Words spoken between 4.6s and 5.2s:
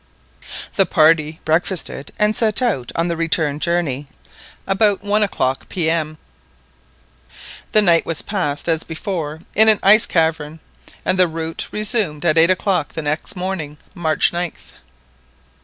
about